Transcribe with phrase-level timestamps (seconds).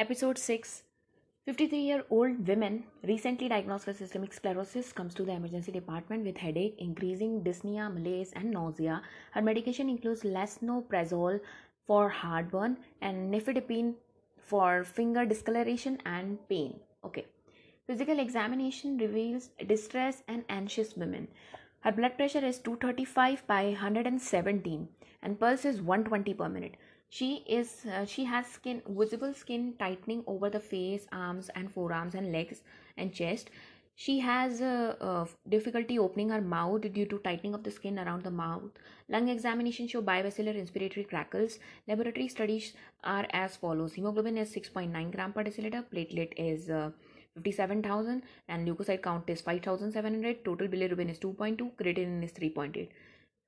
[0.00, 0.84] Episode 6
[1.44, 6.38] 53 year old woman recently diagnosed with systemic sclerosis comes to the emergency department with
[6.38, 9.02] headache, increasing dyspnea, malaise, and nausea.
[9.32, 11.40] Her medication includes lansoprazole
[11.86, 13.92] for heartburn and nifedipine
[14.38, 16.80] for finger discoloration and pain.
[17.04, 17.26] Okay.
[17.86, 21.28] Physical examination reveals distress and anxious women.
[21.80, 24.88] Her blood pressure is 235 by 117
[25.22, 26.76] and pulse is 120 per minute
[27.10, 32.14] she is uh, she has skin visible skin tightening over the face arms and forearms
[32.14, 32.62] and legs
[32.96, 33.50] and chest.
[33.96, 38.22] She has uh, uh, difficulty opening her mouth due to tightening of the skin around
[38.22, 38.78] the mouth.
[39.10, 41.58] Lung examination show bibasilar inspiratory crackles.
[41.86, 42.72] Laboratory studies
[43.04, 43.92] are as follows.
[43.94, 45.84] Hemoglobin is 6.9 gram per deciliter.
[45.92, 46.90] Platelet is uh,
[47.42, 52.88] 57000 and leukocyte count is 5700 total bilirubin is 2.2 creatinine is 3.8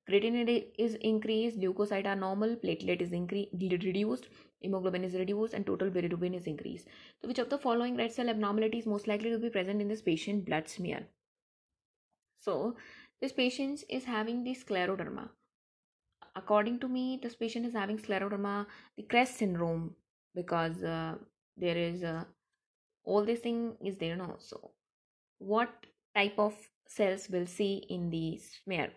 [0.09, 4.29] creatinine is increased leukocyte are normal platelet is increased reduced
[4.63, 6.89] hemoglobin is reduced and total bilirubin is increased.
[7.21, 10.03] So which of the following red cell abnormalities most likely to be present in this
[10.03, 11.07] patient blood smear?
[12.41, 12.77] So
[13.21, 15.29] this patient is having the scleroderma.
[16.37, 19.95] According to me this patient is having scleroderma the crest syndrome
[20.35, 21.17] because uh,
[21.57, 22.25] there is uh,
[23.05, 24.71] all this thing is there now so
[25.39, 26.55] what type of
[26.87, 28.91] cells will see in the smear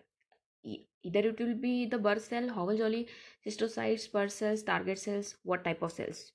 [1.02, 3.08] either it will be the Burr cell, Howell Jolly,
[3.46, 6.32] schistocytes, Burr cells, target cells, what type of cells?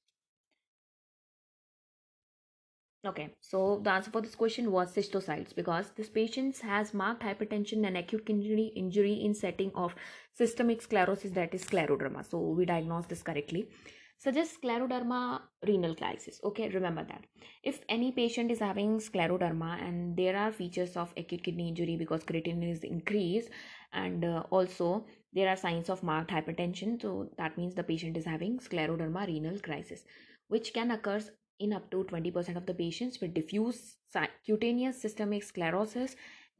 [3.04, 7.88] Okay, so the answer for this question was schistocytes because this patient has marked hypertension
[7.88, 9.96] and acute kidney injury in setting of
[10.36, 12.24] systemic sclerosis that is scleroderma.
[12.30, 13.68] So we diagnose this correctly
[14.24, 15.20] suggests scleroderma
[15.68, 17.24] renal crisis okay remember that
[17.64, 22.24] if any patient is having scleroderma and there are features of acute kidney injury because
[22.24, 23.50] creatinine is increased
[23.94, 28.26] and uh, also there are signs of marked hypertension so that means the patient is
[28.26, 30.04] having scleroderma renal crisis
[30.48, 31.22] which can occur
[31.60, 33.96] in up to 20% of the patients with diffuse
[34.46, 36.16] cutaneous systemic sclerosis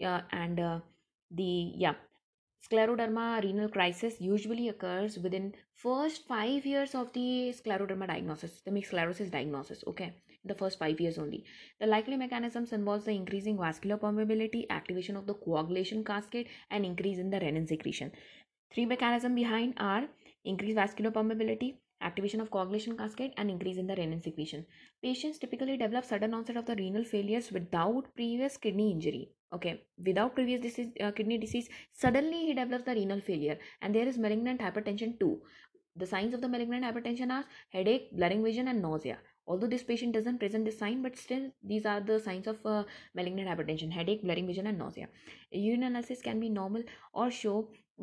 [0.06, 0.80] uh, and uh,
[1.32, 1.96] the yeah
[2.64, 9.30] Scleroderma renal crisis usually occurs within first 5 years of the scleroderma diagnosis, systemic sclerosis
[9.30, 10.14] diagnosis, okay?
[10.44, 11.44] The first 5 years only.
[11.80, 17.20] The likely mechanisms involves the increasing vascular permeability, activation of the coagulation cascade and increase
[17.20, 18.12] in the renin secretion.
[18.74, 20.08] Three mechanisms behind are
[20.44, 24.66] increased vascular permeability, activation of coagulation cascade and increase in the renin secretion.
[25.04, 29.30] Patients typically develop sudden onset of the renal failures without previous kidney injury.
[29.54, 34.08] Okay, without previous disease, uh, kidney disease, suddenly he develops the renal failure and there
[34.08, 35.42] is malignant hypertension too.
[35.96, 39.20] The signs of the malignant hypertension are headache, blurring vision and nausea.
[39.52, 42.84] Although this patient doesn't present this sign, but still these are the signs of uh,
[43.14, 45.08] malignant hypertension, headache, blurring vision and nausea.
[45.52, 47.58] Urine analysis can be normal or show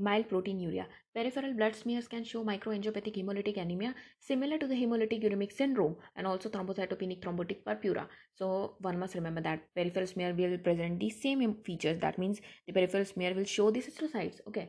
[0.09, 0.85] mild proteinuria.
[1.15, 6.27] Peripheral blood smears can show microangiopathic hemolytic anemia similar to the hemolytic uremic syndrome and
[6.27, 8.07] also thrombocytopenic thrombotic purpura.
[8.35, 11.99] So one must remember that peripheral smear will present the same features.
[11.99, 14.41] That means the peripheral smear will show the schistocytes.
[14.47, 14.69] Okay.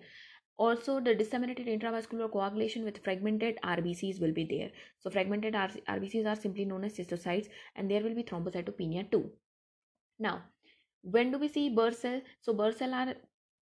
[0.59, 4.71] Also, the disseminated intravascular coagulation with fragmented RBCs will be there.
[4.99, 7.47] So fragmented RBCs are simply known as schistocytes
[7.77, 9.31] and there will be thrombocytopenia too.
[10.19, 10.43] Now,
[11.01, 12.21] when do we see Burr cell?
[12.41, 13.15] So Burr are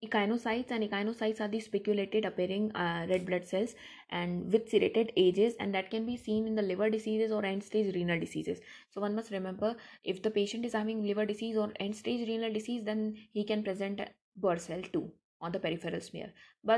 [0.06, 3.74] echinocytes and echinocytes are the spiculated appearing uh, red blood cells
[4.12, 7.64] and with serrated edges and that can be seen in the liver diseases or end
[7.64, 8.60] stage renal diseases
[8.92, 12.52] so one must remember if the patient is having liver disease or end stage renal
[12.52, 14.02] disease then he can present
[14.36, 15.12] Burr cell too
[15.44, 16.30] on the peripheral smear.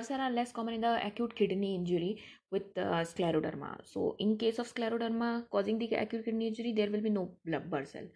[0.01, 2.21] Cell are less common in the acute kidney injury
[2.51, 3.71] with uh, scleroderma.
[3.83, 7.85] So in case of scleroderma causing the acute kidney injury, there will be no Burr
[7.85, 8.07] cell.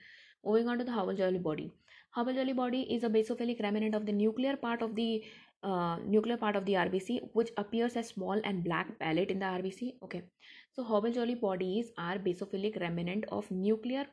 [0.46, 1.72] Moving on to the Howell-Jolly body.
[2.12, 5.24] Howell-Jolly body is a basophilic remnant of the nuclear part of the
[5.62, 9.46] uh, nuclear part of the RBC, which appears as small and black pellet in the
[9.46, 9.96] RBC.
[10.04, 10.24] Okay,
[10.72, 14.06] so Howell-Jolly bodies are basophilic remnant of nuclear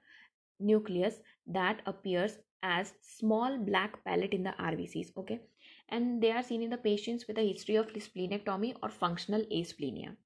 [0.59, 5.13] nucleus that appears as small black pellet in the RBCs.
[5.17, 5.41] Okay,
[5.89, 10.17] and they are seen in the patients with a history of splenectomy or functional asplenia.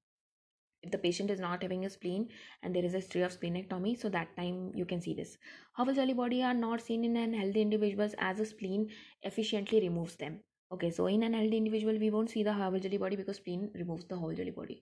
[0.83, 2.29] If the patient is not having a spleen
[2.63, 5.37] and there is a history of splenectomy so that time you can see this.
[5.73, 8.89] Howell Jolly body are not seen in an healthy individuals as a spleen
[9.21, 10.39] efficiently removes them.
[10.71, 13.69] Okay so in an healthy individual we won't see the Howell Jolly body because spleen
[13.75, 14.81] removes the Howell Jolly body.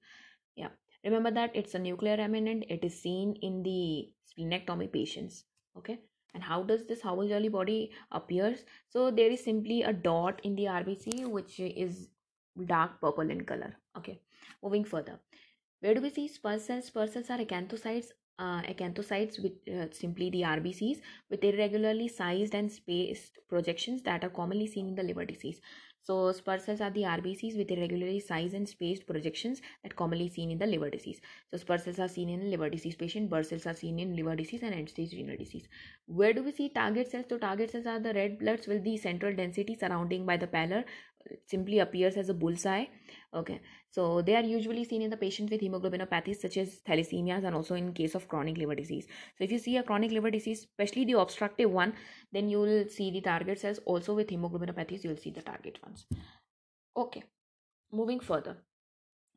[0.56, 0.70] Yeah
[1.04, 5.44] remember that it's a nuclear remnant it is seen in the splenectomy patients.
[5.78, 6.00] Okay
[6.34, 8.66] and how does this Jolly body appears?
[8.88, 12.10] So there is simply a dot in the RBC which is
[12.66, 13.76] dark purple in color.
[13.98, 14.20] Okay
[14.64, 15.20] moving further.
[15.82, 16.86] Where do we see Spurs cells?
[16.86, 18.08] Spurs cells are acanthocytes,
[18.40, 24.30] uh, acanthocytes with uh, simply the RBCs with irregularly sized and spaced projections that are
[24.30, 25.62] commonly seen in the liver disease.
[26.10, 30.50] So spur cells are the RBCs with irregularly sized and spaced projections that commonly seen
[30.50, 31.20] in the liver disease.
[31.52, 34.36] So spur cells are seen in liver disease patient, Burr cells are seen in liver
[34.36, 35.68] disease and end-stage renal disease.
[36.08, 37.26] Where do we see target cells?
[37.30, 40.84] So target cells are the red bloods with the central density surrounding by the pallor
[41.46, 42.86] simply appears as a bullseye.
[43.34, 43.60] Okay.
[43.92, 47.76] So they are usually seen in the patients with hemoglobinopathies such as thalassemias and also
[47.76, 49.08] in case of chronic liver disease.
[49.38, 51.94] So if you see a chronic liver disease especially the obstructive one
[52.32, 55.80] then you will see the target cells also with hemoglobinopathies you will see the target
[55.84, 56.06] ones.
[56.96, 57.24] Okay.
[57.92, 58.58] Moving further.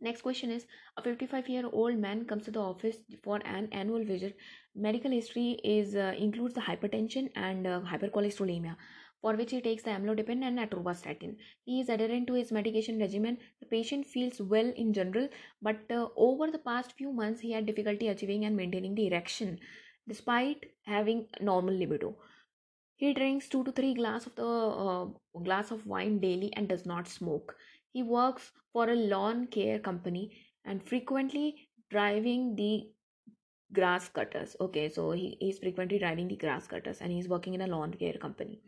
[0.00, 4.04] Next question is a 55 year old man comes to the office for an annual
[4.04, 4.36] visit.
[4.74, 8.76] Medical history is uh, includes the hypertension and uh, hypercholesterolemia
[9.22, 11.36] for which he takes the amlodipine and atorvastatin.
[11.64, 13.38] He is adherent to his medication regimen.
[13.60, 15.28] The patient feels well in general,
[15.62, 19.58] but uh, over the past few months, he had difficulty achieving and maintaining the erection
[20.08, 22.16] despite having normal libido.
[22.96, 25.06] He drinks two to three glass of the uh,
[25.42, 27.56] glass of wine daily and does not smoke.
[27.92, 32.88] He works for a lawn care company and frequently driving the
[33.72, 34.56] grass cutters.
[34.60, 37.92] Okay, so he is frequently driving the grass cutters and he's working in a lawn
[37.94, 38.60] care company.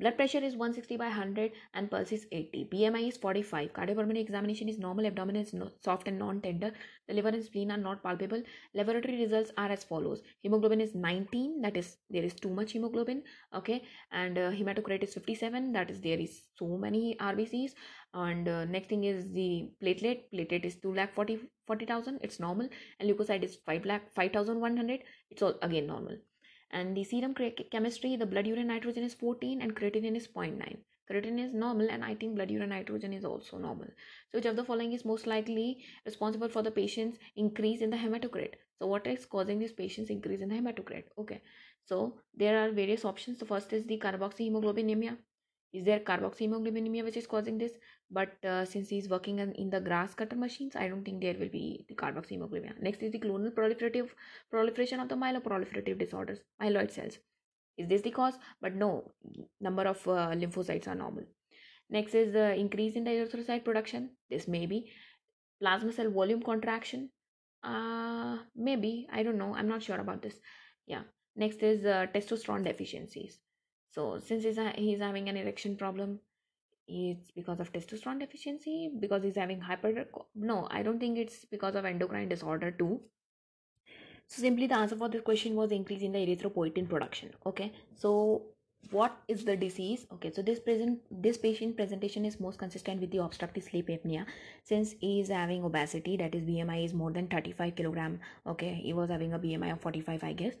[0.00, 2.68] Blood pressure is 160 by 100 and pulse is 80.
[2.72, 3.72] BMI is 45.
[3.72, 5.04] Cardiopulmonary examination is normal.
[5.06, 6.70] Abdomen is no, soft and non-tender.
[7.08, 8.40] The liver and spleen are not palpable.
[8.74, 10.22] Laboratory results are as follows.
[10.44, 11.62] Hemoglobin is 19.
[11.62, 13.24] That is, there is too much hemoglobin.
[13.52, 13.82] Okay.
[14.12, 15.72] And uh, hematocrit is 57.
[15.72, 17.72] That is, there is so many RBCs.
[18.14, 20.26] And uh, next thing is the platelet.
[20.32, 22.20] Platelet is 2 lakh 40, 40,000.
[22.22, 22.68] It's normal.
[23.00, 25.00] And leukocyte is 5 lakh 5,100.
[25.30, 26.18] It's all again normal
[26.70, 27.34] and the serum
[27.70, 30.78] chemistry the blood urea nitrogen is 14 and creatinine is 0.9
[31.10, 33.86] creatinine is normal and i think blood urea nitrogen is also normal.
[34.30, 37.96] So which of the following is most likely responsible for the patient's increase in the
[37.96, 38.54] hematocrit?
[38.78, 41.04] So what is causing this patient's increase in the hematocrit?
[41.18, 41.40] Okay.
[41.84, 43.38] So there are various options.
[43.38, 45.16] The first is the carboxyhemoglobinemia
[45.72, 47.72] is there carboxyhemoglobinemia which is causing this?
[48.10, 51.36] But uh, since he's working in, in the grass cutter machines i don't think there
[51.38, 54.08] will be the carboxyhemoglobinemia next is the clonal proliferative
[54.50, 57.18] proliferation of the myeloproliferative disorders myeloid cells.
[57.76, 58.34] Is this the cause?
[58.60, 59.12] But no
[59.60, 61.24] number of uh, lymphocytes are normal.
[61.90, 64.10] Next is the increase in the erythrocyte production.
[64.28, 64.90] This may be
[65.60, 67.10] plasma cell volume contraction.
[67.62, 70.40] Uh maybe i don't know i'm not sure about this.
[70.86, 71.02] Yeah.
[71.36, 73.38] Next is uh, testosterone deficiencies
[73.98, 76.18] so since he's, he's having an erection problem
[76.86, 80.04] it's because of testosterone deficiency because he's having hyper
[80.34, 83.00] no i don't think it's because of endocrine disorder too.
[84.30, 87.72] So simply the answer for this question was increase in the erythropoietin production okay?
[87.96, 88.42] So
[88.90, 90.06] what is the disease?
[90.12, 94.24] Okay so this present this patient presentation is most consistent with the obstructive sleep apnea.
[94.64, 98.92] Since he is having obesity that is bmi is more than 35 kilogram okay he
[98.92, 100.54] was having a bmi of 45 i guess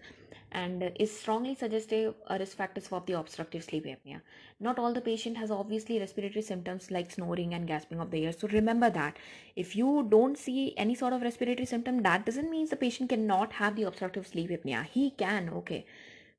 [0.52, 4.20] and is strongly suggestive risk factors for the obstructive sleep apnea.
[4.60, 8.32] Not all the patient has obviously respiratory symptoms like snoring and gasping of the air
[8.32, 9.16] so remember that.
[9.56, 13.52] If you don't see any sort of respiratory symptom that doesn't mean the patient cannot
[13.54, 14.84] have the obstructive sleep apnea.
[14.84, 15.84] He can okay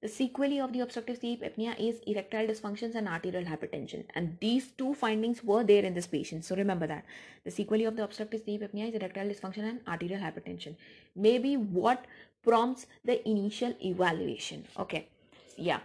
[0.01, 4.05] the sequelae of the obstructive sleep apnea is erectile dysfunctions and arterial hypertension.
[4.15, 6.45] And these two findings were there in this patient.
[6.45, 7.03] So remember that.
[7.43, 10.75] The sequelae of the obstructive sleep apnea is erectile dysfunction and arterial hypertension.
[11.17, 12.05] Maybe what
[12.43, 14.65] prompts the initial evaluation.
[14.77, 15.09] Okay.
[15.57, 15.81] Yeah.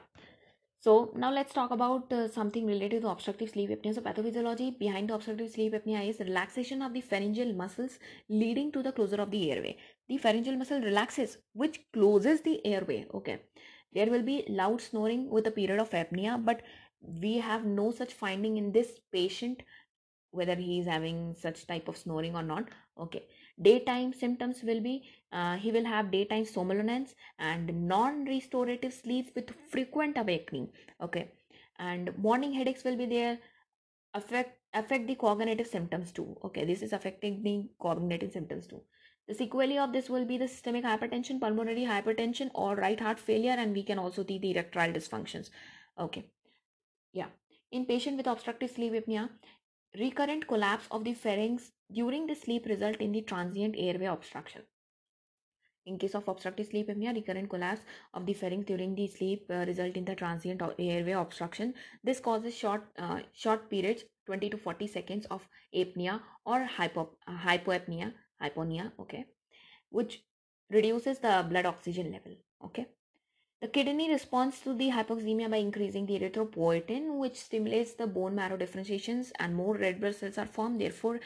[0.78, 3.96] So now let's talk about uh, something related to obstructive sleep apnea.
[3.96, 8.82] So pathophysiology behind the obstructive sleep apnea is relaxation of the pharyngeal muscles leading to
[8.82, 9.76] the closure of the airway.
[10.08, 13.06] The pharyngeal muscle relaxes, which closes the airway.
[13.12, 13.40] Okay
[13.94, 16.62] there will be loud snoring with a period of apnea, but
[17.20, 19.62] we have no such finding in this patient
[20.30, 22.68] whether he is having such type of snoring or not.
[22.98, 23.24] Okay.
[23.62, 30.18] Daytime symptoms will be uh, he will have daytime somnolence and non-restorative sleep with frequent
[30.18, 30.68] awakening.
[31.00, 31.30] Okay.
[31.78, 33.38] And morning headaches will be there
[34.14, 38.80] affect affect the cognitive symptoms too okay this is affecting the cognitive symptoms too
[39.26, 43.56] the sequelae of this will be the systemic hypertension, pulmonary hypertension, or right heart failure,
[43.56, 45.50] and we can also see the erectile dysfunctions.
[45.98, 46.26] Okay.
[47.12, 47.28] Yeah.
[47.72, 49.30] In patient with obstructive sleep apnea,
[49.98, 54.62] recurrent collapse of the pharynx during the sleep result in the transient airway obstruction.
[55.86, 57.80] In case of obstructive sleep apnea, recurrent collapse
[58.12, 61.74] of the pharynx during the sleep uh, result in the transient airway obstruction.
[62.02, 67.38] This causes short uh, short periods, 20 to 40 seconds of apnea or hypo, uh,
[67.38, 68.12] hypoapnea
[68.44, 69.24] hyponia okay
[69.90, 70.22] which
[70.70, 72.86] reduces the blood oxygen level okay.
[73.62, 78.58] The kidney responds to the hypoxemia by increasing the erythropoietin which stimulates the bone marrow
[78.58, 80.80] differentiations and more red blood cells are formed.
[80.80, 81.20] Therefore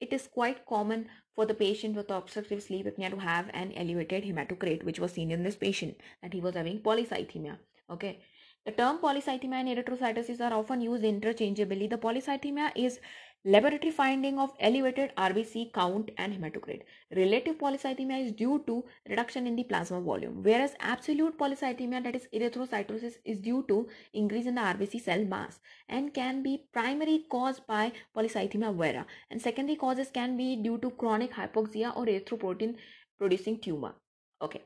[0.00, 4.24] it is quite common for the patient with obstructive sleep apnea to have an elevated
[4.24, 7.58] hematocrit which was seen in this patient that he was having polycythemia
[7.90, 8.20] okay.
[8.64, 11.86] The term polycythemia and erythrocytosis are often used interchangeably.
[11.86, 13.00] The polycythemia is
[13.44, 16.82] laboratory finding of elevated RBC count and hematocrit.
[17.14, 22.26] Relative polycythemia is due to reduction in the plasma volume, whereas absolute polycythemia, that is
[22.34, 27.66] erythrocytosis, is due to increase in the RBC cell mass and can be primary caused
[27.66, 32.74] by polycythemia vera, and secondary causes can be due to chronic hypoxia or erythropoietin
[33.18, 33.94] producing tumor.
[34.42, 34.62] Okay.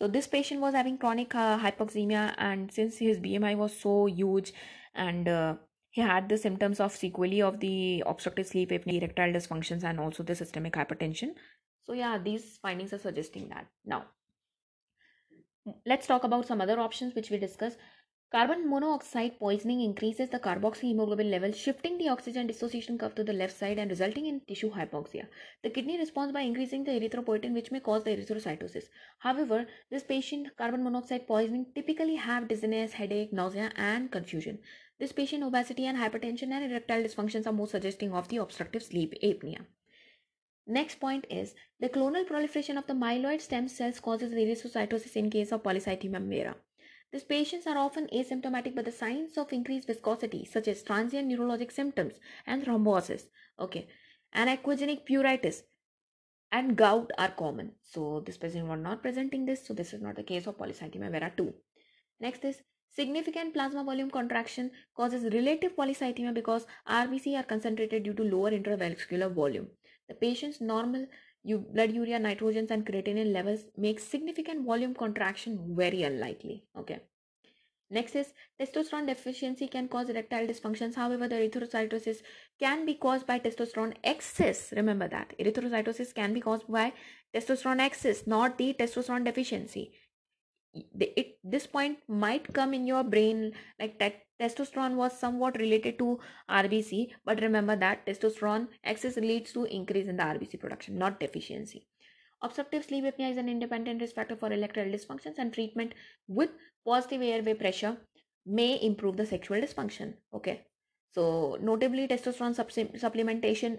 [0.00, 4.52] So this patient was having chronic uh, hypoxemia, and since his BMI was so huge,
[4.94, 5.54] and uh,
[5.92, 10.22] he had the symptoms of sequelae of the obstructive sleep apnea, erectile dysfunctions, and also
[10.22, 11.34] the systemic hypertension.
[11.84, 13.66] So yeah, these findings are suggesting that.
[13.84, 14.06] Now,
[15.84, 17.76] let's talk about some other options which we discussed.
[18.30, 23.54] Carbon monoxide poisoning increases the carboxyhemoglobin level, shifting the oxygen dissociation curve to the left
[23.54, 25.26] side and resulting in tissue hypoxia.
[25.62, 28.84] The kidney responds by increasing the erythropoietin, which may cause the erythrocytosis.
[29.18, 34.60] However, this patient carbon monoxide poisoning typically have dizziness, headache, nausea, and confusion.
[34.98, 39.14] This patient obesity and hypertension and erectile dysfunctions are more suggesting of the obstructive sleep
[39.22, 39.66] apnea.
[40.66, 45.50] Next point is the clonal proliferation of the myeloid stem cells causes erythrocytosis in case
[45.50, 46.56] of polycythemia vera.
[47.12, 51.70] These patients are often asymptomatic, but the signs of increased viscosity, such as transient neurologic
[51.70, 52.14] symptoms
[52.46, 53.24] and thrombosis,
[53.58, 53.88] okay,
[54.32, 55.04] and aquagenic
[56.52, 57.72] and gout are common.
[57.82, 61.10] So this patient was not presenting this, so this is not the case of polycythemia
[61.10, 61.52] vera 2.
[62.20, 62.62] Next is
[62.94, 69.32] significant plasma volume contraction causes relative polycythemia because RBC are concentrated due to lower intravascular
[69.32, 69.68] volume.
[70.08, 71.06] The patient's normal
[71.44, 77.00] blood urea nitrogens and creatinine levels make significant volume contraction very unlikely okay?
[77.90, 80.94] Next is testosterone deficiency can cause erectile dysfunctions.
[80.94, 82.22] However the erythrocytosis
[82.58, 84.72] can be caused by testosterone excess.
[84.74, 85.34] Remember that.
[85.38, 86.94] Erythrocytosis can be caused by
[87.34, 89.92] testosterone excess not the testosterone deficiency
[90.74, 96.18] it, this point might come in your brain like that testosterone was somewhat related to
[96.50, 101.86] rbc but remember that testosterone excess leads to increase in the rbc production not deficiency.
[102.42, 105.92] Obstructive sleep apnea is an independent risk factor for erectile dysfunctions and treatment
[106.26, 106.50] with
[106.84, 107.96] positive airway pressure
[108.44, 110.62] may improve the sexual dysfunction okay?
[111.14, 112.56] So notably testosterone
[112.98, 113.78] supplementation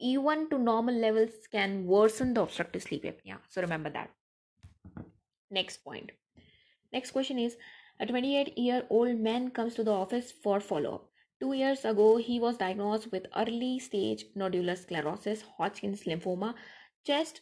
[0.00, 3.38] even to normal levels can worsen the obstructive sleep apnea.
[3.48, 4.10] So remember that.
[5.50, 6.10] Next point
[6.94, 7.56] Next question is
[7.98, 11.08] A 28 year old man comes to the office for follow up.
[11.40, 16.54] Two years ago, he was diagnosed with early stage nodular sclerosis, Hodgkin's lymphoma.
[17.04, 17.40] Chest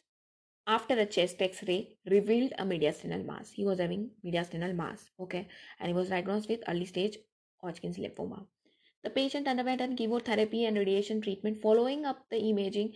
[0.67, 3.51] after a chest x-ray revealed a mediastinal mass.
[3.51, 7.19] He was having mediastinal mass, okay, and he was diagnosed with early stage
[7.61, 8.47] Hodgkin's lymphoma.
[9.05, 11.61] The patient underwent chemotherapy and radiation treatment.
[11.61, 12.95] Following up the imaging,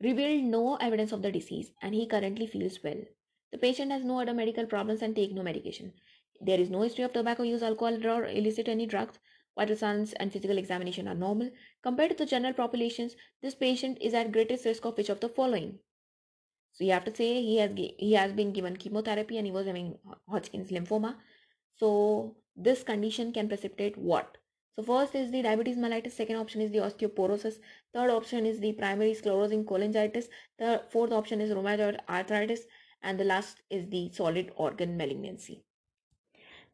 [0.00, 3.02] revealed no evidence of the disease, and he currently feels well.
[3.54, 5.92] The patient has no other medical problems and take no medication.
[6.40, 9.20] There is no history of tobacco use, alcohol, or illicit any drugs.
[9.56, 11.52] Vital signs and physical examination are normal.
[11.80, 15.28] Compared to the general populations, this patient is at greatest risk of which of the
[15.28, 15.78] following?
[16.72, 19.68] So you have to say he has he has been given chemotherapy and he was
[19.68, 21.14] having Hodgkin's lymphoma.
[21.76, 24.36] So this condition can precipitate what?
[24.74, 27.60] So first is the diabetes mellitus, second option is the osteoporosis,
[27.92, 30.24] third option is the primary sclerosing cholangitis,
[30.58, 32.66] the fourth option is rheumatoid arthritis,
[33.04, 35.62] and the last is the solid organ malignancy.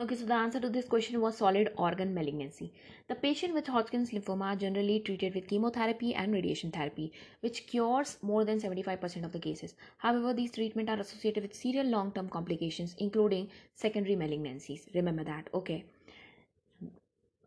[0.01, 2.73] Okay, so the answer to this question was solid organ malignancy.
[3.09, 8.47] The patient with Hodgkin's lymphoma generally treated with chemotherapy and radiation therapy, which cures more
[8.47, 9.75] than 75% of the cases.
[9.99, 14.89] However, these treatments are associated with serious long-term complications, including secondary malignancies.
[14.95, 15.85] Remember that, okay?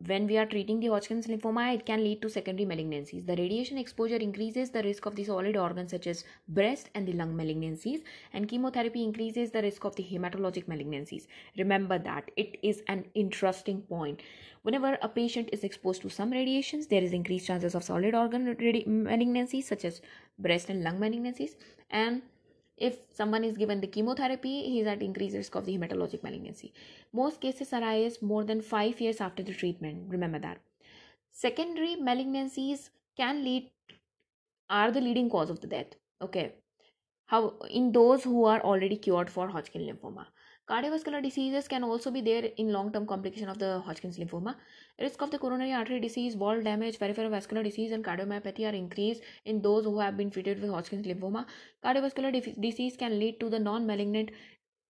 [0.06, 3.26] When we are treating the Hodgkin's lymphoma, it can lead to secondary malignancies.
[3.26, 7.14] The radiation exposure increases the risk of the solid organs such as breast and the
[7.14, 8.02] lung malignancies,
[8.34, 11.28] and chemotherapy increases the risk of the hematologic malignancies.
[11.58, 14.20] Remember that it is an interesting point.
[14.64, 18.46] Whenever a patient is exposed to some radiations, there is increased chances of solid organ
[18.46, 20.02] malignancies such as
[20.38, 21.56] breast and lung malignancies,
[21.90, 22.24] and
[22.78, 26.74] if someone is given the chemotherapy, he is at increased risk of the hematologic malignancy.
[27.12, 30.10] Most cases arise more than five years after the treatment.
[30.10, 30.60] Remember that.
[31.32, 33.70] Secondary malignancies can lead
[34.70, 35.96] are the leading cause of the death.
[36.22, 36.56] Okay.
[37.28, 40.28] How in those who are already cured for Hodgkin lymphoma.
[40.74, 44.56] Cardiovascular diseases can also be there in long-term complication of the Hodgkin's lymphoma.
[45.00, 49.22] Risk of the coronary artery disease, wall damage, peripheral vascular disease, and cardiomyopathy are increased
[49.46, 51.46] in those who have been treated with Hodgkin's lymphoma.
[51.86, 54.32] Cardiovascular disease can lead to the non-malignant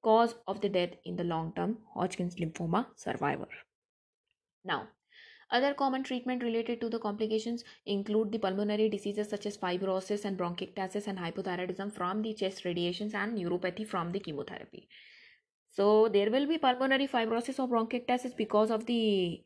[0.01, 3.49] cause of the death in the long-term Hodgkin's lymphoma survivor.
[4.63, 4.87] Now,
[5.51, 10.37] other common treatment related to the complications include the pulmonary diseases such as fibrosis and
[10.37, 14.87] bronchiectasis and hypothyroidism from the chest radiations and neuropathy from the chemotherapy.
[15.73, 19.43] So there will be pulmonary fibrosis or bronchiectasis because of the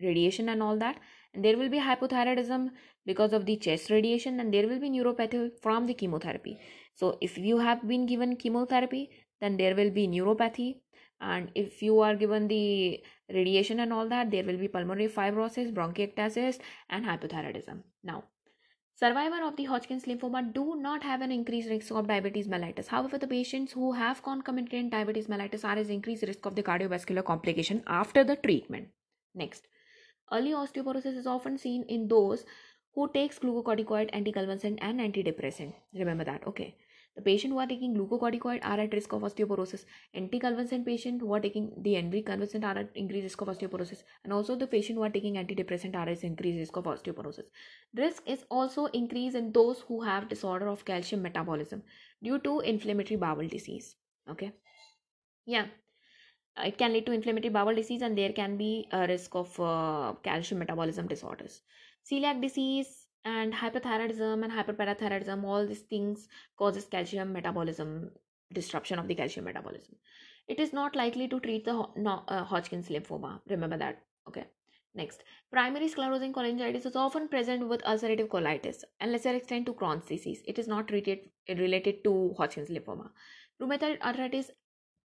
[0.00, 0.98] radiation and all that.
[1.32, 2.70] And there will be hypothyroidism
[3.04, 6.58] because of the chest radiation and there will be neuropathy from the chemotherapy.
[6.94, 9.10] So if you have been given chemotherapy
[9.40, 10.76] then there will be neuropathy.
[11.20, 15.72] And if you are given the radiation and all that there will be pulmonary fibrosis
[15.74, 17.82] bronchiectasis and hypothyroidism.
[18.04, 18.24] Now
[18.96, 22.86] Survivor of the Hodgkin's lymphoma do not have an increased risk of diabetes mellitus.
[22.86, 27.24] However, the patients who have concomitant diabetes mellitus are at increased risk of the cardiovascular
[27.24, 28.90] complication after the treatment.
[29.34, 29.66] Next,
[30.30, 32.44] early osteoporosis is often seen in those
[32.94, 35.74] who takes glucocorticoid, anticonvulsant and antidepressant.
[35.92, 36.76] Remember that, okay.
[37.16, 39.84] The patient who are taking glucocorticoid are at risk of osteoporosis.
[40.16, 44.02] Anticonvulsant patient who are taking the anticonvulsant are at increased risk of osteoporosis.
[44.24, 47.44] And also the patient who are taking antidepressant are at increased risk of osteoporosis.
[47.94, 51.82] Risk is also increased in those who have disorder of calcium metabolism
[52.20, 53.94] due to inflammatory bowel disease.
[54.28, 54.52] Okay.
[55.46, 55.66] Yeah.
[56.56, 60.14] It can lead to inflammatory bowel disease and there can be a risk of uh,
[60.24, 61.60] calcium metabolism disorders.
[62.10, 66.28] Celiac disease and hyperthyroidism and hyperparathyroidism all these things
[66.58, 68.10] causes calcium metabolism
[68.52, 69.96] disruption of the calcium metabolism.
[70.46, 73.40] It is not likely to treat the uh, hodgkin's lymphoma.
[73.48, 74.02] Remember that.
[74.28, 74.44] Okay.
[74.94, 75.24] Next.
[75.50, 80.42] Primary sclerosing cholangitis is often present with ulcerative colitis and lesser extent to crohn's disease.
[80.46, 83.10] It is not treated related to hodgkin's lymphoma.
[83.60, 84.50] Rheumatoid arthritis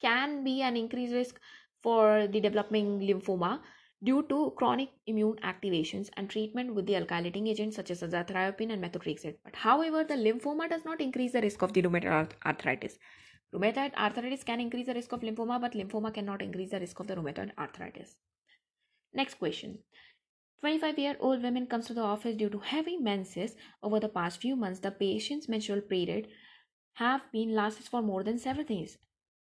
[0.01, 1.39] can be an increased risk
[1.81, 3.61] for the developing lymphoma
[4.03, 8.83] due to chronic immune activations and treatment with the alkylating agents such as azathioprine and
[8.83, 9.35] methotrexate.
[9.43, 12.97] But however, the lymphoma does not increase the risk of the rheumatoid arthritis.
[13.53, 17.07] Rheumatoid arthritis can increase the risk of lymphoma, but lymphoma cannot increase the risk of
[17.07, 18.15] the rheumatoid arthritis.
[19.13, 19.79] Next question.
[20.61, 23.55] 25 year old woman comes to the office due to heavy menses.
[23.81, 26.27] Over the past few months, the patient's menstrual period
[26.93, 28.97] have been lasted for more than seven days.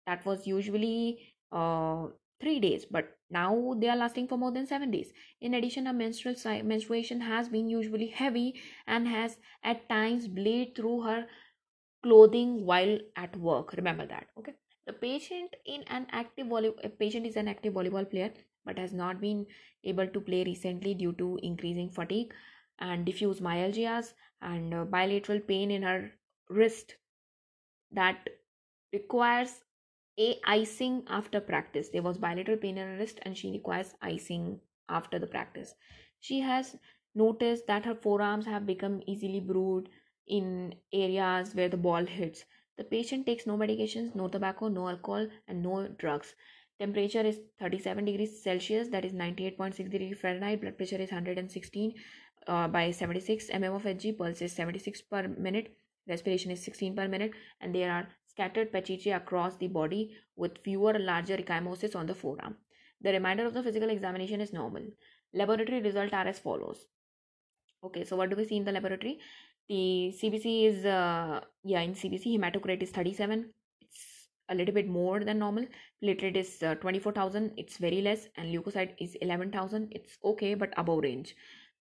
[0.07, 2.09] That was usually uh,
[2.41, 5.12] three days, but now they are lasting for more than seven days.
[5.40, 11.02] In addition, a menstrual menstruation has been usually heavy and has at times bled through
[11.02, 11.26] her
[12.02, 13.73] clothing while at work.
[13.73, 14.26] Remember that.
[14.38, 14.54] Okay.
[14.87, 18.33] The patient in an active volleyball patient is an active volleyball player
[18.65, 19.47] but has not been
[19.82, 22.32] able to play recently due to increasing fatigue
[22.78, 24.12] and diffuse myalgias
[24.43, 26.12] and uh, bilateral pain in her
[26.49, 26.95] wrist
[27.91, 28.28] that
[28.93, 29.62] requires
[30.19, 31.89] a icing after practice.
[31.91, 35.75] There was bilateral pain in her wrist and she requires icing after the practice.
[36.21, 36.76] She has
[37.15, 39.89] noticed that her forearms have become easily bruised
[40.26, 42.45] in areas where the ball hits.
[42.76, 46.35] The patient takes no medications, no tobacco, no alcohol, and no drugs.
[46.79, 50.61] Temperature is 37 degrees Celsius, that is 98.6 degrees Fahrenheit.
[50.61, 51.95] Blood pressure is 116
[52.47, 54.19] uh, by 76 mm of Hg.
[54.19, 55.75] Pulse is 76 per minute.
[56.07, 60.03] Respiration is 16 per minute, and there are scattered petechiae across the body
[60.37, 62.57] with fewer larger ecchymosis on the forearm.
[63.01, 64.83] The remainder of the physical examination is normal.
[65.33, 66.87] Laboratory results are as follows.
[67.85, 69.19] Okay, so what do we see in the laboratory?
[69.69, 73.51] The CBC is, uh, yeah, in CBC, hematocrit is 37.
[73.81, 75.67] It's a little bit more than normal.
[76.03, 77.53] Platelet is uh, 24,000.
[77.57, 78.29] It's very less.
[78.37, 79.93] And leukocyte is 11,000.
[79.93, 81.35] It's okay, but above range.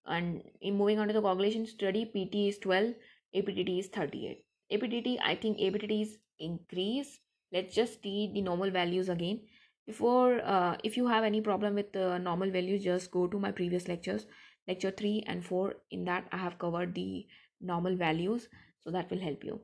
[0.06, 2.94] And in moving on to the coagulation study, PT is 12,
[3.36, 4.44] APTT is 38.
[4.72, 7.20] APTT, I think APTT is increase
[7.52, 9.42] let's just see the normal values again.
[9.88, 13.52] Before uh, if you have any problem with the normal values just go to my
[13.52, 14.26] previous lectures
[14.68, 17.28] lecture 3 and 4 in that i have covered the
[17.62, 18.48] normal values
[18.80, 19.60] so that will help you.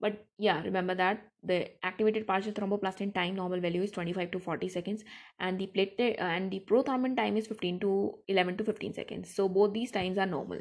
[0.00, 4.68] But yeah remember that the activated partial thromboplastin time normal value is 25 to 40
[4.68, 5.04] seconds
[5.40, 9.34] and the platelet uh, and the prothrombin time is 15 to 11 to 15 seconds.
[9.34, 10.60] So both these times are normal.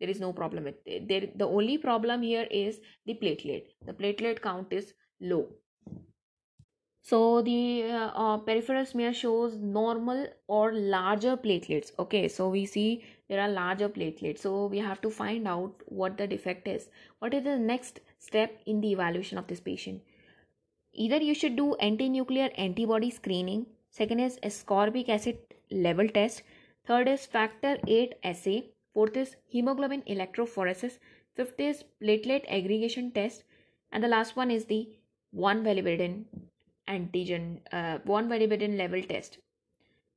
[0.00, 1.08] There is no problem with it.
[1.08, 3.64] There the only problem here is the platelet.
[3.86, 5.48] The platelet count is low.
[7.02, 11.92] So the uh, uh, peripheral smear shows normal or larger platelets.
[11.98, 14.38] Okay, so we see there are larger platelets.
[14.38, 16.88] So we have to find out what the defect is.
[17.18, 20.00] What is the next step in the evaluation of this patient?
[20.94, 23.66] Either you should do anti-nuclear antibody screening.
[23.90, 25.36] Second is ascorbic acid
[25.70, 26.42] level test.
[26.86, 28.70] Third is factor 8 assay.
[28.94, 30.98] Fourth is hemoglobin electrophoresis.
[31.34, 33.44] Fifth is platelet aggregation test.
[33.92, 34.88] And the last one is the
[35.34, 36.26] von Willebrand
[36.86, 39.38] antigen uh, von Willebrand level test.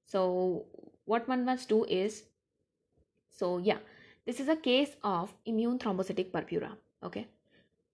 [0.06, 0.66] So
[1.06, 2.26] what one must do is
[3.30, 3.80] so yeah
[4.26, 7.28] this is a case of immune thrombocytic purpura okay?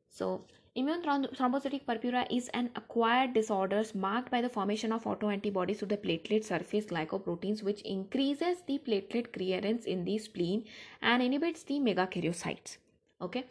[0.10, 5.86] So immune thrombocytic purpura is an acquired disorder marked by the formation of autoantibodies to
[5.86, 10.66] the platelet surface glycoproteins which increases the platelet clearance in the spleen
[11.02, 12.78] and inhibits the megakaryocytes
[13.22, 13.46] okay?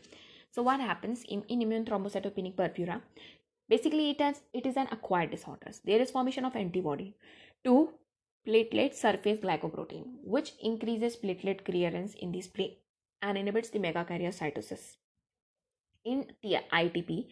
[0.51, 3.01] So what happens in, in immune thrombocytopenic purpura
[3.69, 7.15] basically it has it is an acquired disorder there is formation of antibody
[7.65, 7.91] to
[8.47, 12.73] platelet surface glycoprotein which increases platelet clearance in the spleen
[13.23, 14.97] and inhibits the megakaryocytosis.
[16.05, 17.29] In the itp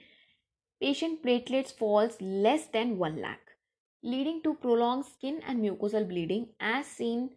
[0.81, 3.57] patient platelets falls less than 1 lakh
[4.03, 6.47] leading to prolonged skin and mucosal bleeding.
[6.59, 7.31] As seen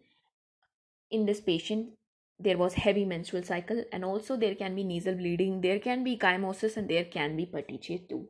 [1.10, 1.90] in this patient
[2.38, 6.16] there was heavy menstrual cycle and also there can be nasal bleeding there can be
[6.16, 8.28] chymosis and there can be petechiae too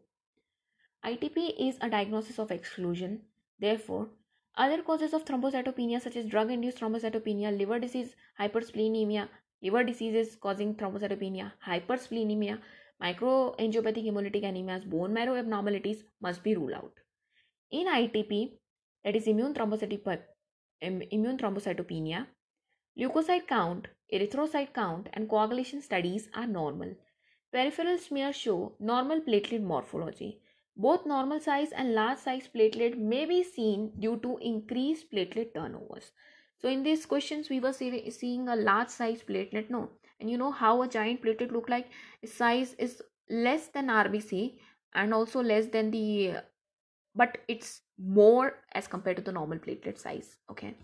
[1.05, 3.21] ITP is a diagnosis of exclusion.
[3.59, 4.09] Therefore,
[4.57, 9.29] other causes of thrombocytopenia such as drug-induced thrombocytopenia, liver disease, hypersplenemia,
[9.63, 12.59] liver diseases causing thrombocytopenia, hypersplenemia,
[13.03, 16.93] microangiopathic hemolytic anemias, bone marrow abnormalities must be ruled out.
[17.71, 18.53] In ITP,
[19.05, 20.23] that is immune thrombocytic
[20.81, 22.29] immune thrombocytopenia,
[22.99, 26.95] leukocyte count, erythrocyte count, and coagulation studies are normal.
[27.53, 30.41] Peripheral smears show normal platelet morphology.
[30.77, 36.11] Both normal size and large size platelet may be seen due to increased platelet turnovers.
[36.61, 39.91] So in these questions, we were see, seeing a large size platelet, no?
[40.19, 41.87] And you know how a giant platelet look like?
[42.23, 44.59] Its size is less than RBC
[44.95, 46.37] and also less than the,
[47.15, 50.75] but it's more as compared to the normal platelet size, okay?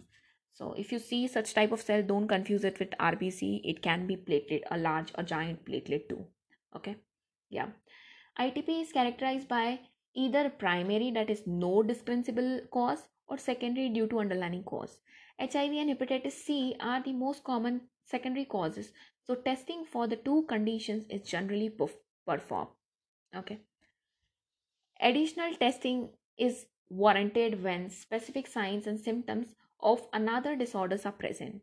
[0.53, 3.62] So if you see such type of cell, don't confuse it with RBC.
[3.64, 6.26] It can be platelet, a large, a giant platelet too,
[6.76, 6.96] okay?
[7.48, 7.68] Yeah.
[8.40, 9.81] ITP is characterized by
[10.14, 14.98] either primary that is no discernible cause or secondary due to underlying cause.
[15.38, 18.92] HIV and hepatitis C are the most common secondary causes.
[19.26, 21.70] So testing for the two conditions is generally
[22.26, 22.70] performed.
[23.37, 23.59] Okay.
[25.00, 31.61] Additional testing is warranted when specific signs and symptoms of another disorders are present.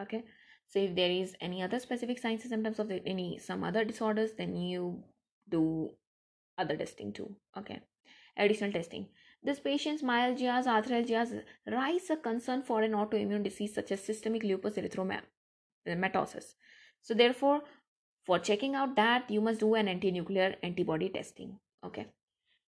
[0.00, 0.24] Okay.
[0.68, 4.32] So if there is any other specific signs and symptoms of any some other disorders,
[4.36, 5.04] then you
[5.48, 5.90] do
[6.58, 7.34] other testing too.
[7.56, 7.80] Okay.
[8.36, 9.08] Additional testing.
[9.42, 14.76] This patient's myalgias, arthralgias rise a concern for an autoimmune disease such as systemic lupus
[14.76, 16.36] erythematosus.
[16.36, 16.54] Uh,
[17.02, 17.62] so therefore,
[18.24, 21.58] for checking out that, you must do an anti-nuclear antibody testing.
[21.84, 22.06] Okay.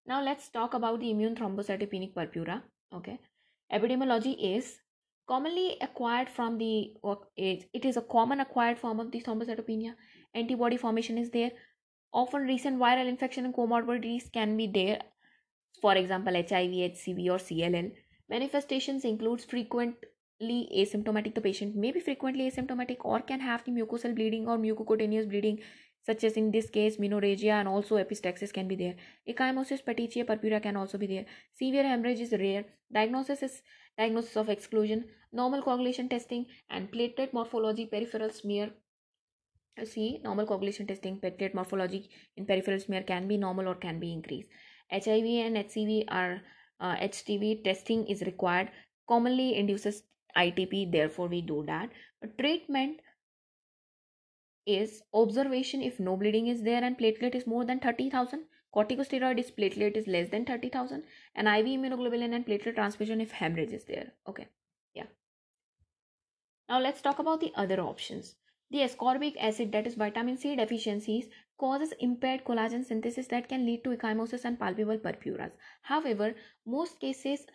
[0.07, 2.63] Now let's talk about the immune thrombocytopenic purpura.
[2.95, 3.19] Okay.
[3.73, 4.79] Epidemiology is
[5.27, 6.93] commonly acquired from the
[7.37, 9.95] it is a common acquired form of the thrombocytopenia
[10.35, 11.51] antibody formation is there
[12.21, 15.01] Often recent viral infection and comorbidities can be there.
[15.83, 17.93] For example, HIV, HCV or CLL.
[18.31, 21.35] Manifestations includes frequently asymptomatic.
[21.35, 25.61] The patient may be frequently asymptomatic or can have the mucosal bleeding or mucocutaneous bleeding
[26.07, 28.95] such as in this case menorrhagia and also epistaxis can be there.
[29.29, 31.27] Ecchymosis, petechiae, purpura can also be there.
[31.59, 32.65] Severe hemorrhage is rare.
[32.91, 33.63] Diagnosis is
[33.99, 38.71] diagnosis of exclusion, normal coagulation testing and platelet morphology, peripheral smear
[39.85, 44.13] see normal coagulation testing platelet morphology in peripheral smear can be normal or can be
[44.13, 44.49] increased.
[44.91, 46.41] Hiv and hcv are
[46.81, 48.71] uh, HIV testing is required
[49.09, 50.03] commonly induces
[50.37, 51.91] ITP therefore we do that.
[52.21, 53.01] But treatment
[54.67, 59.51] is observation if no bleeding is there and platelet is more than 30000 corticosteroid is
[59.51, 64.13] platelet is less than 30000 and IV immunoglobulin and platelet transfusion if hemorrhage is there.
[64.29, 64.49] Okay
[64.95, 65.07] yeah.
[66.69, 68.35] Now let's talk about the other options
[68.71, 73.85] the ascorbic acid, that is vitamin C deficiencies, causes impaired collagen synthesis that can lead
[73.85, 75.53] to ecchymosis and palpable purpuras.
[75.83, 76.35] However,
[76.67, 77.47] most cases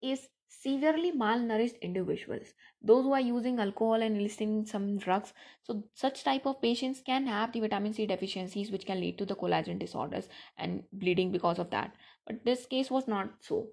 [0.00, 2.52] is severely malnourished individuals
[2.84, 5.32] those who are using alcohol and listing some drugs.
[5.62, 9.26] So such type of patients can have the vitamin c deficiencies which can lead to
[9.26, 11.92] the collagen disorders and bleeding because of that.
[12.26, 13.68] But this case was not so.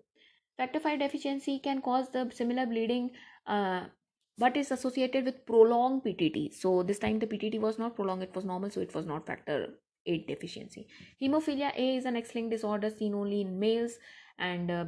[0.58, 3.12] Factor V deficiency can cause the similar bleeding
[3.47, 3.86] uh,
[4.39, 6.54] but is associated with prolonged PTT.
[6.54, 9.28] So this time the PTT was not prolonged, it was normal, so it was not
[9.28, 9.73] factor
[10.06, 10.88] 8 deficiency.
[11.21, 13.99] Hemophilia A is an X-linked disorder seen only in males
[14.38, 14.86] and uh,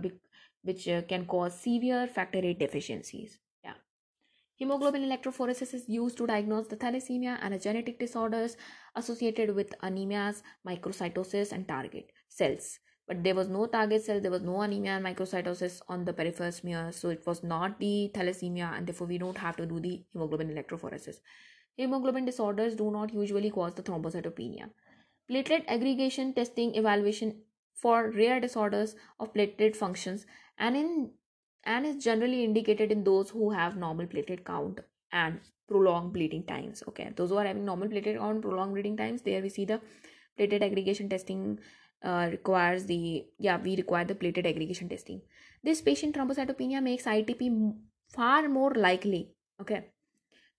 [0.64, 3.40] which uh, can cause severe factor 8 deficiencies.
[3.64, 3.74] Yeah.
[4.56, 8.56] Hemoglobin electrophoresis is used to diagnose the thalassemia and genetic disorders
[8.96, 14.42] associated with anemias, microcytosis, and target cells but there was no target cell, there was
[14.42, 18.88] no anemia and microcytosis on the peripheral smear, so it was not the thalassemia, and
[18.88, 21.20] therefore we don't have to do the hemoglobin electrophoresis.
[21.78, 24.70] Hemoglobin disorders do not usually cause the thrombocytopenia.
[25.30, 27.42] Platelet aggregation testing evaluation
[27.74, 30.26] for rare disorders of platelet functions
[30.58, 31.12] and in
[31.64, 34.80] and is generally indicated in those who have normal platelet count
[35.12, 36.84] and prolonged bleeding times.
[36.88, 39.80] Okay, those who are having normal platelet count, prolonged bleeding times, there we see the
[40.38, 41.60] platelet aggregation testing
[42.04, 45.22] uh, requires the yeah we require the platelet aggregation testing
[45.64, 47.74] this patient thrombocytopenia makes itp
[48.10, 49.82] far more likely okay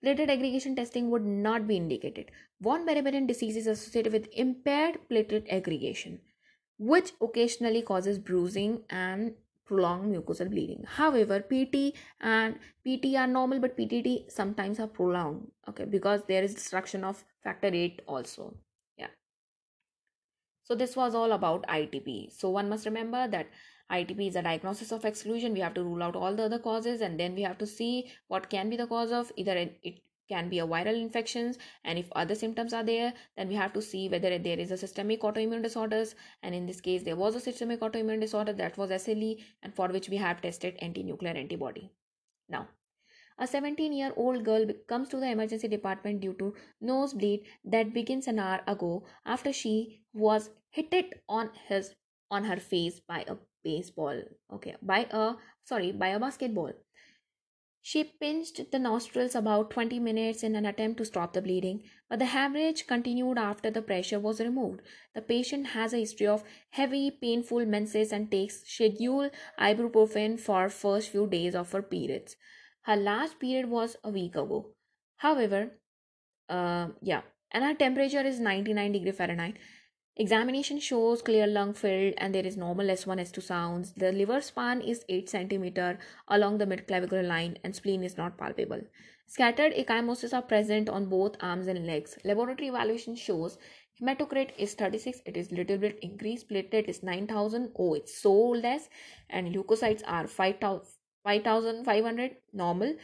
[0.05, 5.47] platelet aggregation testing would not be indicated von Willebrand disease is associated with impaired platelet
[5.51, 6.21] aggregation
[6.79, 10.85] which occasionally causes bruising and prolonged mucosal bleeding.
[10.87, 15.47] However, PT and PT are normal, but PTT sometimes are prolonged.
[15.69, 18.55] Okay, because there is destruction of factor 8 also.
[20.73, 22.33] So this was all about ITP.
[22.33, 23.49] So one must remember that
[23.91, 25.53] ITP is a diagnosis of exclusion.
[25.53, 28.11] We have to rule out all the other causes and then we have to see
[28.29, 32.11] what can be the cause of either it can be a viral infections and if
[32.13, 35.63] other symptoms are there then we have to see whether there is a systemic autoimmune
[35.63, 39.75] disorders and in this case there was a systemic autoimmune disorder that was SLE and
[39.75, 41.91] for which we have tested anti-nuclear antibody.
[42.49, 42.69] Now
[43.39, 48.27] a 17 year old girl comes to the emergency department due to nosebleed that begins
[48.27, 51.95] an hour ago after she was hit it on his
[52.31, 56.73] on her face by a baseball okay by a sorry by a basketball
[57.85, 62.21] she pinched the nostrils about 20 minutes in an attempt to stop the bleeding, but
[62.21, 64.83] the hemorrhage continued after the pressure was removed.
[65.17, 71.11] The patient has a history of heavy, painful menses and takes scheduled ibuprofen for first
[71.11, 72.37] few days of her periods.
[72.83, 74.75] Her last period was a week ago.
[75.17, 75.73] However,
[76.49, 79.57] uh, yeah, and her temperature is 99 degree Fahrenheit.
[80.17, 83.93] Examination shows clear lung filled and there is normal S1 S2 sounds.
[83.93, 85.99] The liver span is 8 cm
[86.29, 88.83] along the midclavicular line and spleen is not palpable.
[89.27, 92.19] Scattered ecchymosis are present on both arms and legs.
[92.25, 93.57] Laboratory evaluation shows
[93.99, 98.91] hematocrit is 36, it is little bit increased, platelet is 9000, oh it's so less
[99.31, 100.93] and leukocytes are 5000.
[101.25, 102.95] 5500 normal.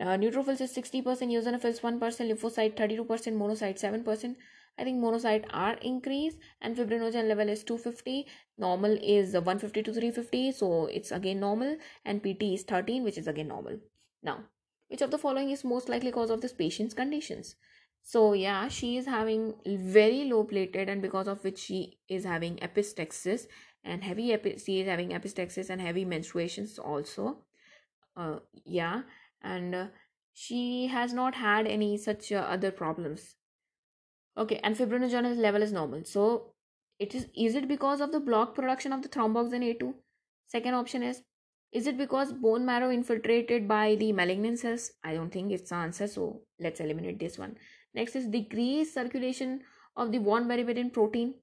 [0.00, 4.36] Uh, neutrophils is 60%, eosinophils 1%, lymphocyte 32%, monocyte 7%.
[4.76, 8.26] I think monocyte are increased and fibrinogen level is 250.
[8.58, 10.52] Normal is 150 to 350.
[10.52, 13.78] So it's again normal and PT is 13 which is again normal.
[14.22, 14.44] Now,
[14.88, 17.54] which of the following is most likely cause of this patient's conditions?
[18.02, 22.56] So yeah, she is having very low platelet and because of which she is having
[22.56, 23.46] epistaxis
[23.84, 27.38] and heavy epi- she is having epistaxis and heavy menstruations also.
[28.16, 29.02] Uh, yeah,
[29.40, 29.86] and uh,
[30.32, 33.36] she has not had any such uh, other problems
[34.36, 36.04] okay and fibrinogen level is normal.
[36.04, 36.54] So
[36.98, 39.92] it is is it because of the block production of the thromboxane a2
[40.46, 41.22] second option is
[41.72, 44.92] is it because bone marrow infiltrated by the malignant cells?
[45.02, 47.56] I don't think it's the answer so let's eliminate this one.
[47.94, 49.62] Next is decreased circulation
[49.96, 51.34] of the von Willebrand protein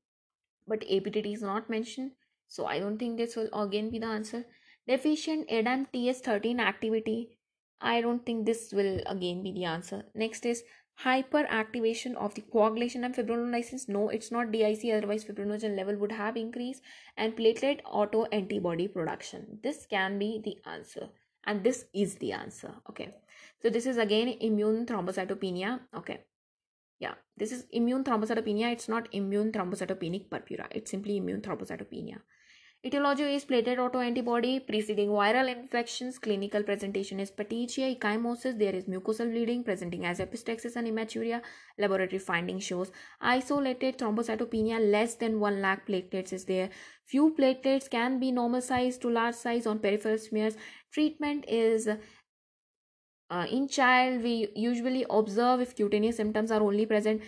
[0.67, 2.11] but aptt is not mentioned
[2.47, 4.45] so i don't think this will again be the answer.
[4.87, 7.37] Deficient adam ts13 activity
[7.81, 10.03] i don't think this will again be the answer.
[10.15, 10.63] Next is
[11.03, 16.37] hyperactivation of the coagulation and fibrinolysis no it's not dic otherwise fibrinogen level would have
[16.37, 16.81] increased.
[17.17, 19.59] And platelet auto antibody production.
[19.63, 21.09] This can be the answer.
[21.45, 22.73] And this is the answer.
[22.89, 23.15] Okay.
[23.61, 25.79] So this is again immune thrombocytopenia.
[25.97, 26.19] Okay.
[26.99, 27.15] Yeah.
[27.35, 28.71] This is immune thrombocytopenia.
[28.71, 30.67] It's not immune thrombocytopenic purpura.
[30.71, 32.19] It's simply immune thrombocytopenia
[32.83, 36.17] Etiology is platelet autoantibody preceding viral infections.
[36.17, 38.57] Clinical presentation is petechiae, ecchymosis.
[38.57, 41.41] There is mucosal bleeding presenting as epistaxis and hematuria.
[41.77, 42.91] Laboratory finding shows
[43.21, 46.71] isolated thrombocytopenia less than 1 lakh platelets is there.
[47.05, 50.57] Few platelets can be normal size to large size on peripheral smears.
[50.91, 57.21] Treatment is uh, in child we usually observe if cutaneous symptoms are only present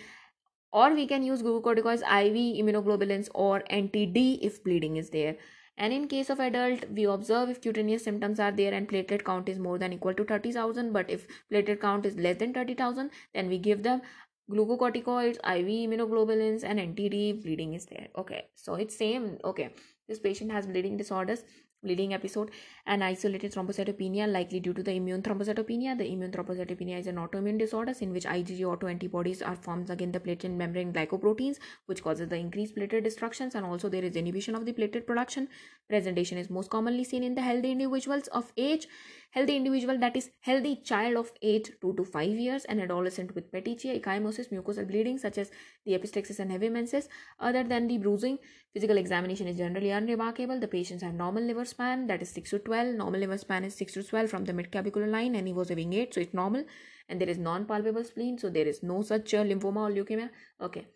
[0.80, 5.36] or we can use glucocorticoids iv immunoglobulins or anti-d if bleeding is there.
[5.76, 9.48] And in case of adult we observe if cutaneous symptoms are there and platelet count
[9.48, 13.48] is more than equal to 30000 but if platelet count is less than 30000 then
[13.48, 14.02] we give them
[14.50, 18.08] glucocorticoids iv immunoglobulins and anti-d bleeding is there.
[18.18, 18.44] Okay.
[18.54, 19.38] So it's same.
[19.44, 19.70] Okay.
[20.08, 21.44] This patient has bleeding disorders
[21.84, 22.50] bleeding episode
[22.86, 25.96] and isolated thrombocytopenia likely due to the immune thrombocytopenia.
[25.96, 30.20] The immune thrombocytopenia is an autoimmune disorder in which IgG autoantibodies are formed against the
[30.20, 34.66] platelet membrane glycoproteins which causes the increased platelet destructions and also there is inhibition of
[34.66, 35.48] the platelet production.
[35.88, 38.88] Presentation is most commonly seen in the healthy individuals of age
[39.34, 43.50] healthy individual that is healthy child of age 2 to 5 years and adolescent with
[43.52, 45.50] petechiae, ecchymosis, mucosal bleeding such as
[45.84, 47.08] the epistaxis and heavy menses.
[47.40, 48.38] Other than the bruising,
[48.72, 50.60] physical examination is generally unremarkable.
[50.60, 52.94] The patients have normal liver span that is 6 to 12.
[52.94, 55.92] Normal liver span is 6 to 12 from the midclavicular line and he was having
[55.92, 56.64] 8 so it's normal
[57.08, 60.30] and there is non-palpable spleen so there is no such uh, lymphoma or leukemia.
[60.60, 60.86] Okay.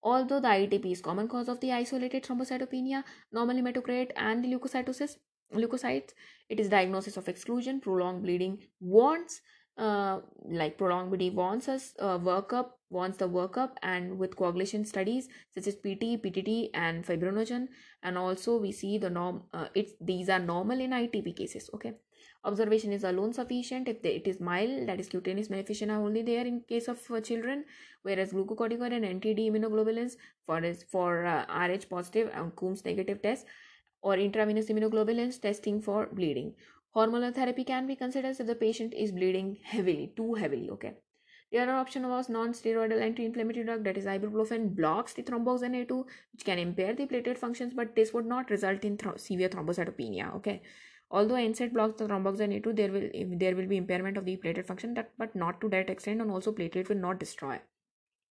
[0.00, 5.16] Although the ITP is common cause of the isolated thrombocytopenia, normal hematocrit and the leukocytosis,
[5.54, 6.12] leukocytes.
[6.48, 9.40] It is diagnosis of exclusion prolonged bleeding wants
[9.78, 15.28] uh, like prolonged bleeding wants us uh, workup wants the workup and with coagulation studies
[15.54, 17.68] such as pt ptt and fibrinogen
[18.02, 21.92] and also we see the norm uh, it's these are normal in itp cases okay?
[22.44, 23.88] Observation is alone sufficient.
[23.88, 27.20] If it is mild that is cutaneous manifestation are only there in case of uh,
[27.20, 27.64] children
[28.02, 30.12] whereas glucocorticoid and anti-d immunoglobulins
[30.46, 33.46] for is for uh, rh positive and coombs negative test
[34.02, 36.54] or intravenous immunoglobulins testing for bleeding.
[36.94, 40.94] Hormonal therapy can be considered if the patient is bleeding heavily too heavily okay?
[41.50, 46.44] The other option was non-steroidal anti-inflammatory drug that is ibuprofen blocks the thromboxane A2 which
[46.44, 50.62] can impair the platelet functions but this would not result in severe thrombocytopenia okay?
[51.10, 54.66] Although NSAID blocks the thromboxane A2 there will there will be impairment of the platelet
[54.66, 57.58] function that but not to that extent and also platelet will not destroy.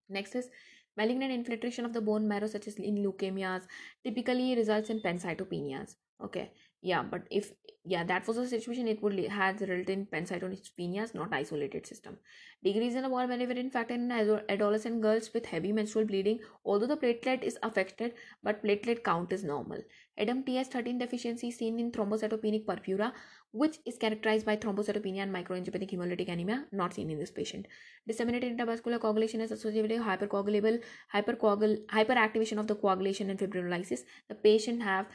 [0.08, 0.50] Next is
[0.96, 3.66] malignant infiltration of the bone marrow such as in leukemias
[4.04, 6.50] typically results in pancytopenias okay
[6.82, 7.52] yeah but if
[7.84, 12.16] yeah that was the situation it would have resulted in pancytopenias not isolated system.
[12.62, 16.96] Decrease in the von Willebrand factor in adolescent girls with heavy menstrual bleeding although the
[16.96, 19.78] platelet is affected but platelet count is normal.
[20.18, 23.12] ADAMTS13 deficiency seen in thrombocytopenic purpura
[23.52, 27.66] which is characterized by thrombocytopenia and microangiopathic hemolytic anemia not seen in this patient.
[28.06, 30.82] Disseminated intravascular coagulation is associated with hypercoagulable
[31.14, 35.06] hypercoagul hyperactivation of the coagulation and fibrinolysis the patient have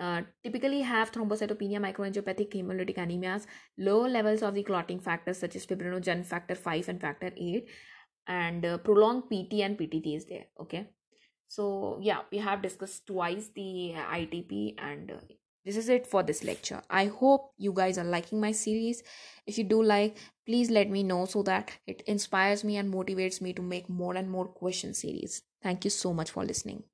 [0.00, 3.46] uh, typically have thrombocytopenia, microangiopathic hemolytic anemias,
[3.78, 7.68] low levels of the clotting factors such as fibrinogen factor 5 and factor 8,
[8.26, 10.46] and uh, prolonged PT and PTT is there.
[10.58, 10.88] Okay,
[11.48, 15.16] so yeah, we have discussed twice the ITP, and uh,
[15.66, 16.80] this is it for this lecture.
[16.88, 19.02] I hope you guys are liking my series.
[19.46, 23.42] If you do like, please let me know so that it inspires me and motivates
[23.42, 25.42] me to make more and more question series.
[25.62, 26.84] Thank you so much for listening.